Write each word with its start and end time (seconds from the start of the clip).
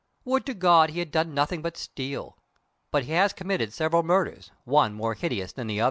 Would 0.25 0.47
to 0.47 0.55
God 0.55 0.89
he 0.89 0.97
had 0.97 1.11
done 1.11 1.35
nothing 1.35 1.61
but 1.61 1.77
steal! 1.77 2.39
But 2.89 3.03
he 3.03 3.11
has 3.11 3.33
committed 3.33 3.71
several 3.71 4.01
murders, 4.01 4.49
one 4.63 4.95
more 4.95 5.13
hideous 5.13 5.51
than 5.53 5.67
the 5.67 5.75
other." 5.75 5.79